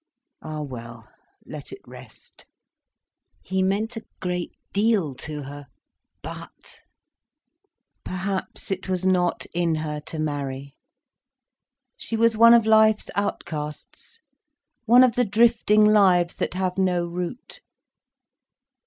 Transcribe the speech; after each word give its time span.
Ah 0.41 0.63
well, 0.63 1.07
let 1.45 1.71
it 1.71 1.79
rest! 1.85 2.47
He 3.43 3.61
meant 3.61 3.95
a 3.95 4.03
great 4.19 4.55
deal 4.73 5.13
to 5.13 5.43
her—but—! 5.43 6.79
Perhaps 8.03 8.71
it 8.71 8.89
was 8.89 9.05
not 9.05 9.45
in 9.53 9.75
her 9.75 9.99
to 9.99 10.17
marry. 10.17 10.73
She 11.97 12.17
was 12.17 12.35
one 12.35 12.55
of 12.55 12.65
life's 12.65 13.11
outcasts, 13.13 14.19
one 14.85 15.03
of 15.03 15.13
the 15.13 15.23
drifting 15.23 15.85
lives 15.85 16.33
that 16.37 16.55
have 16.55 16.79
no 16.79 17.05
root. 17.05 17.61